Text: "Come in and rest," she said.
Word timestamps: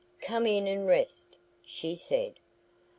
"Come 0.19 0.47
in 0.47 0.65
and 0.65 0.87
rest," 0.87 1.37
she 1.63 1.93
said. 1.93 2.39